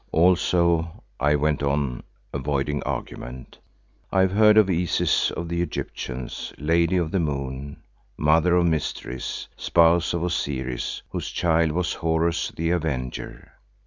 [0.11, 2.01] "——Also," I went on,
[2.33, 3.59] avoiding argument,
[4.11, 7.83] "I have heard of Isis of the Egyptians, Lady of the Moon,
[8.17, 13.51] Mother of Mysteries, Spouse of Osiris whose child was Horus the Avenger."